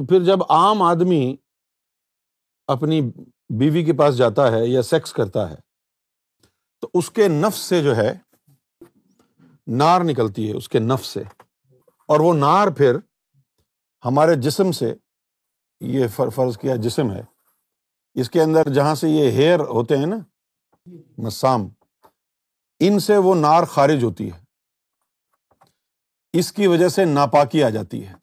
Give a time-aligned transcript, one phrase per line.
[0.00, 1.36] تو پھر جب عام آدمی
[2.66, 3.00] اپنی
[3.48, 5.54] بیوی کے پاس جاتا ہے یا سیکس کرتا ہے،
[6.80, 8.18] تو اس کے نفس سے جو ہے
[9.66, 11.22] نار نکلتی ہے، اس کے نفس سے۔
[12.08, 12.96] اور وہ نار پھر
[14.04, 14.94] ہمارے جسم سے،
[15.80, 17.22] یہ فرض کیا جسم ہے۔
[18.14, 20.18] اس کے اندر جہاں سے یہ ہیئر ہوتے ہیں نا،
[21.18, 21.68] مسام،
[22.80, 24.44] ان سے وہ نار خارج ہوتی ہے۔
[26.32, 28.19] اس کی وجہ سے ناپاکی آ جاتی ہے۔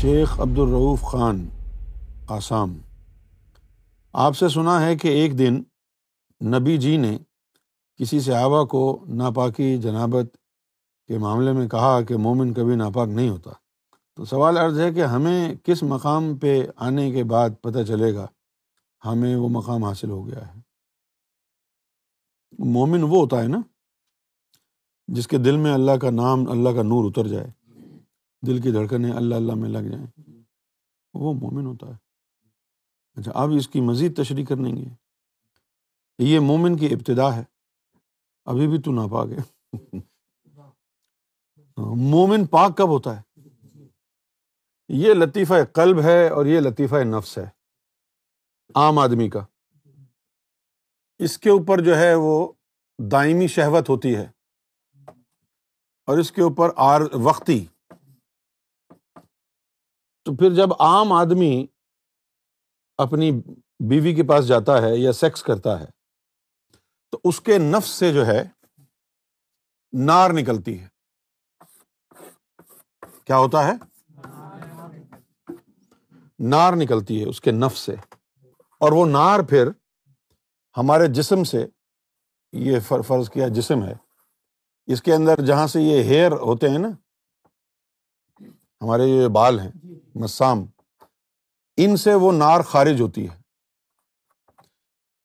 [0.00, 1.48] شیخ عبد الروف خان،
[2.28, 2.78] آسام۔
[4.12, 5.62] آپ سے سنا ہے کہ ایک دن
[6.44, 7.18] نبی جی نے
[7.96, 10.36] کسی صحابہ کو ناپاکی جنابت
[11.06, 13.50] کے معاملے میں کہا کہ مومن کبھی ناپاک نہیں ہوتا۔
[14.16, 18.26] تو سوال عرض ہے کہ ہمیں کس مقام پہ آنے کے بعد پتہ چلے گا؟
[19.04, 20.60] ہمیں وہ مقام حاصل ہو گیا ہے۔
[22.58, 23.60] مومن وہ ہوتا ہے نا
[25.08, 27.57] جس کے دل میں اللہ کا نام، اللہ کا نور اتر جائے۔
[28.46, 30.06] دل کی دھڑکنیں اللہ اللہ میں لگ جائیں۔
[31.14, 31.94] وہ مومن ہوتا ہے۔
[33.14, 34.88] اچھا اب اس کی مزید تشریح کرنے گے۔
[36.18, 37.42] یہ مومن کی ابتدا ہے۔
[38.44, 39.96] ابھی بھی تو ناپاک ہے۔
[41.96, 43.42] مومن پاک کب ہوتا ہے؟
[44.88, 47.46] یہ لطیفہ قلب ہے اور یہ لطیفہ نفس ہے۔
[48.74, 49.46] عام آدمی کا۔
[51.18, 52.52] اس کے اوپر جو ہے وہ
[52.98, 54.28] دائمی شہوت ہوتی ہے۔
[56.06, 57.66] اور اس کے اوپر آر، وقتی
[60.28, 61.66] تو پھر جب عام آدمی
[62.98, 63.30] اپنی
[63.88, 65.86] بیوی کے پاس جاتا ہے یا سیکس کرتا ہے،
[67.10, 68.48] تو اس کے نفس سے جو ہے
[69.92, 70.88] نار نکلتی ہے۔
[73.24, 73.72] کیا ہوتا ہے؟
[76.38, 77.94] نار نکلتی ہے اس کے نف سے۔
[78.80, 79.68] اور وہ نار پھر
[80.76, 81.66] ہمارے جسم سے،
[82.52, 83.94] یہ فرض کیا جسم ہے۔
[84.86, 86.88] اس کے اندر جہاں سے یہ ہیئر ہوتے ہیں نا
[88.82, 89.70] ہمارے یہ بال ہیں
[90.14, 90.58] مسام
[91.76, 93.42] ان سے وہ نار خارج ہوتی ہے۔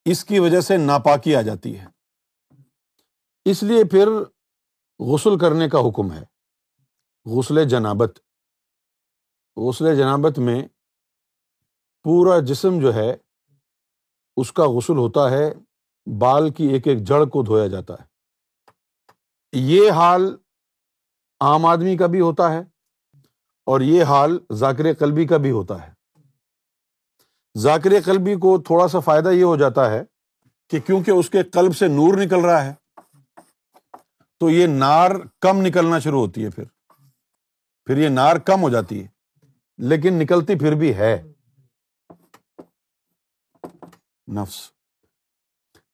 [0.05, 1.85] اس کی وجہ سے ناپاکی آ جاتی ہے۔
[3.45, 4.07] اس لیے پھر
[4.99, 6.23] غسل کرنے کا حکم ہے۔
[7.25, 8.19] غسل جنابت۔
[9.55, 10.67] غسل جنابت میں
[12.03, 13.15] پورا جسم جو ہے
[14.37, 15.53] اس کا غسل ہوتا ہے
[16.19, 18.05] بال کی ایک ایک جڑ کو دھویا جاتا ہے۔
[19.51, 20.35] یہ حال
[21.39, 22.72] عام آدمی کا بھی ہوتا ہے۔
[23.66, 25.94] اور یہ حال ذاکر قلبی کا بھی ہوتا ہے۔
[27.57, 30.03] ذاکر قلبی کو تھوڑا سا فائدہ یہ ہو جاتا ہے
[30.69, 32.74] کہ کیونکہ اس کے قلب سے نور نکل رہا ہے،
[34.40, 36.63] تو یہ نار کم نکلنا شروع ہوتی ہے پھر۔
[37.85, 39.07] پھر یہ نار کم ہو جاتی ہے،
[39.78, 41.24] لیکن نکلتی پھر بھی ہے۔
[44.34, 44.72] نفس۔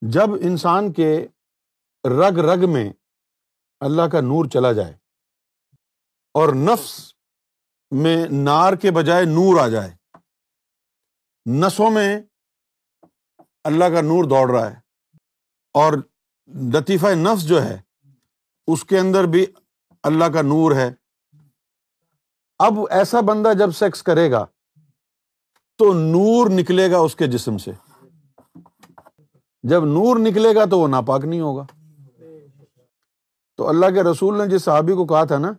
[0.02, 1.28] جب انسان کے
[2.04, 2.92] رگ رگ میں
[3.80, 4.92] اللہ کا نور چلا جائے
[6.34, 7.14] اور نفس
[7.90, 9.90] میں نار کے بجائے نور آ جائے۔
[11.46, 12.20] نسوں میں
[13.64, 14.76] اللہ کا نور دوڑ رہا ہے
[15.74, 15.92] اور
[16.48, 17.80] لطیفہ نفس جو ہے،
[18.66, 19.46] اس کے اندر بھی
[20.02, 20.90] اللہ کا نور ہے۔
[22.58, 24.46] اب ایسا بندہ جب سیکس کرے گا،
[25.78, 27.72] تو نور نکلے گا اس کے جسم سے۔
[29.62, 31.66] جب نور نکلے گا تو وہ ناپاک نہیں ہوگا۔
[33.56, 35.52] تو اللہ کے رسول نے جس صحابی کو کہا تھا نا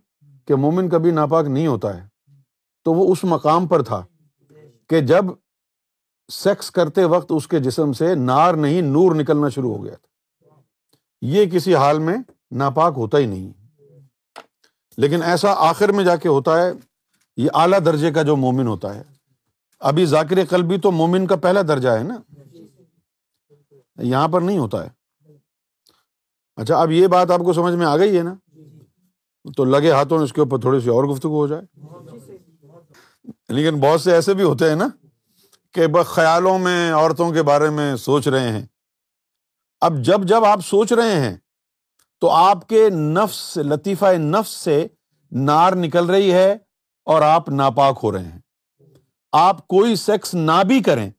[0.48, 2.11] کہ مومن کبھی ناپاک نہیں ہوتا ہے
[2.84, 4.06] تو وہ اس مقام پر تھا
[4.90, 5.26] کہ جب
[6.32, 10.08] سیکس کرتے وقت اس کے جسم سے نار نہیں، نور نکلنا شروع ہو گیا تھا۔
[11.22, 12.18] یہ کسی حال میں
[12.52, 13.50] ناپاک ہوتا ہی نہیں۔
[14.98, 16.72] لیکن ایسا آخر میں جا کے ہوتا ہے،
[17.38, 19.04] یہ اعلیٰ درجے کا جو مومن ہوتا ہے۔
[19.80, 22.16] ابھی ذاکر قلبی تو مومن کا پہلا درجہ ہے نا۔
[23.98, 24.90] یہاں پر نہیں ہوتا ہے۔
[26.56, 28.34] اچھا اب یہ بات آپ کو سمجھ میں آ گئی ہے نا۔
[29.58, 31.64] تو لگے ہاتھوں اس کے اوپر تھوڑی سی اور گفتگو ہو جائے۔
[33.52, 34.88] لیکن بہت سے ایسے بھی ہوتے ہیں نا
[35.74, 38.66] کہ بس خیالوں میں عورتوں کے بارے میں سوچ رہے ہیں۔
[39.82, 41.38] اب جب جب آپ سوچ رہے ہیں
[42.20, 44.88] تو آپ کے نفس، لطیفہ نفس سے
[45.32, 46.58] نار نکل رہی ہے
[47.04, 48.40] اور آپ ناپاک ہو رہے ہیں۔
[49.32, 51.12] آپ کوئی سیکس نہ بھی کریں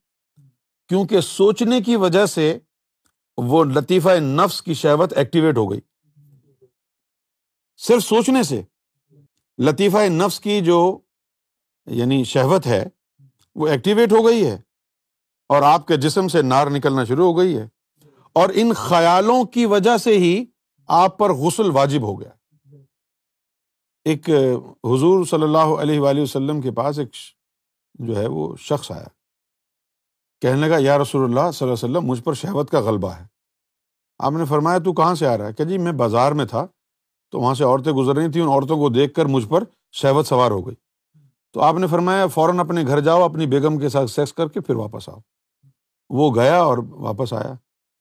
[0.89, 2.59] کیونکہ سوچنے کی وجہ سے
[3.37, 5.81] وہ لطیفہ نفس کی شہوت ایکٹیویٹ ہو گئی۔
[7.77, 8.63] صرف سوچنے سے،
[9.59, 10.99] لطیفہ نفس کی جو
[11.87, 12.85] یعنی شہوت ہے،
[13.55, 14.61] وہ ایکٹیویٹ ہو گئی ہے
[15.49, 17.69] اور آپ کے جسم سے نار نکلنا شروع ہو گئی ہے۔
[18.33, 20.45] اور ان خیالوں کی وجہ سے ہی
[20.87, 22.31] آپ پر غسل واجب ہو گیا۔
[24.05, 24.29] ایک
[24.85, 27.09] حضور صلی اللہ علیہ وسلم کے پاس ایک
[27.95, 29.07] جو ہے وہ شخص آیا۔
[30.41, 33.25] کہنے لگا، یا رسول اللہ صلی اللہ علیہ وسلم، مجھ پر شہوت کا غلبہ ہے۔
[34.19, 36.67] آپ نے فرمایا، تو کہاں سے آ رہا ہے؟ کہ جی میں بازار میں تھا
[37.31, 40.27] تو وہاں سے عورتیں گزر رہی تھیں، ان عورتوں کو دیکھ کر مجھ پر شہوت
[40.27, 40.75] سوار ہو گئی۔
[41.53, 44.61] تو آپ نے فرمایا فوراً اپنے گھر جاؤ، اپنی بیگم کے ساتھ سیکس کر کے
[44.61, 45.19] پھر واپس آؤ۔
[46.11, 47.55] وہ گیا اور واپس آیا۔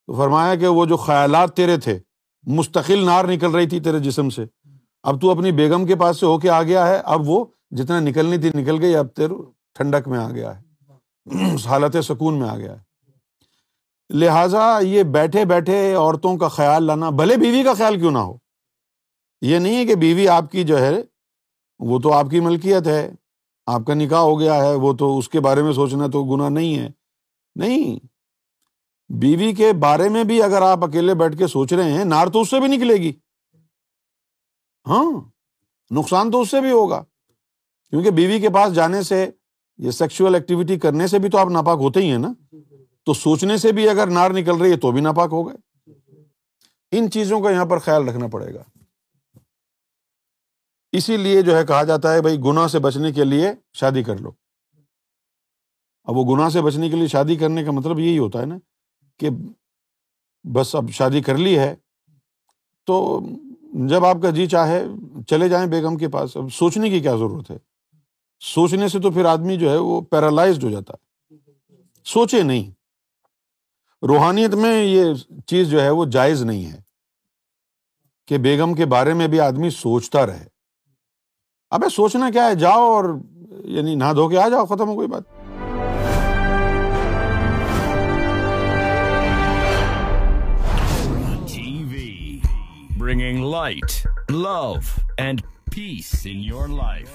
[0.08, 2.00] تو فرمایا کہ وہ جو خیالات تیرے تھے،
[2.44, 4.46] مستقل نار نکل رہی تھی تیرے جسم سے۔
[5.04, 8.00] اب تو اپنی بیگم کے پاس سے ہو کے آ گیا ہے۔ اب وہ جتنا
[8.00, 9.30] نکلنی تھی نکل گئی، اب تیر
[9.74, 10.62] ٹھنڈک میں آ گیا ہے۔
[11.66, 12.92] حالت سکون میں آ گیا ہے۔
[14.14, 18.38] لہٰذا یہ بیٹھے بیٹھے عورتوں کا خیال لانا، بھلے بیوی کا خیال کیوں نہ ہو؟
[19.42, 20.96] یہ نہیں ہے کہ بیوی آپ کی جو ہے،
[21.80, 23.12] وہ تو آپ کی ملکیت ہے۔
[23.74, 26.50] آپ کا نکاح ہو گیا ہے، وہ تو اس کے بارے میں سوچنا تو گناہ
[26.50, 26.90] نہیں ہے۔
[27.56, 28.06] نہیں،
[29.10, 32.42] بیوی کے بارے میں بھی اگر آپ اکیلے بیٹھ کے سوچ رہے ہیں، نار تو
[32.42, 33.14] اس سے بھی نکلے گی۔
[34.88, 35.12] ہاں
[35.92, 37.04] نقصان تو اس سے بھی ہوگا۔
[37.90, 39.30] کیونکہ بیوی کے پاس جانے سے،
[39.78, 42.34] یہ سیکچل ایکٹیویٹی کرنے سے بھی تو آپ ناپاک ہوتے ہی ہیں نا۔
[43.06, 45.92] تو سوچنے سے بھی اگر نار نکل رہی ہے تو بھی ناپاک ہو گئے۔
[46.92, 48.81] ان چیزوں کا یہاں پر خیال رکھنا پڑے گا۔
[50.92, 54.18] اسی لیے جو ہے کہا جاتا ہے بھائی گنا سے بچنے کے لیے شادی کر
[54.18, 54.32] لو۔
[56.04, 58.58] اب وہ گناہ سے بچنے کے لیے شادی کرنے کا مطلب یہی ہوتا ہے نا
[59.18, 59.30] کہ
[60.44, 61.76] بس اب شادی کر لی ہے
[62.86, 63.20] تو
[63.90, 64.84] جب آپ کا جی چاہے
[65.28, 67.58] چلے جائیں بیگم کے پاس، اب سوچنے کی کیا ضرورت ہے؟
[68.40, 71.36] سوچنے سے تو پھر آدمی جو ہے وہ پیرالائزڈ ہو جاتا ہے۔
[72.06, 72.72] سوچے نہیں۔
[74.06, 75.04] روحانیت میں یہ
[75.48, 76.82] چیز جو ہے وہ جائز نہیں ہے
[78.28, 80.51] کہ بیگم کے بارے میں بھی آدمی سوچتا رہے۔
[81.72, 83.06] ابے سوچنا کیا ہے؟ جاؤ اور
[83.64, 85.24] یعنی نہا دھو کے آ جاؤ، ختم ہو کوئی بات۔
[92.98, 94.74] Bringing light love
[95.18, 95.42] and
[95.76, 97.08] peace in your life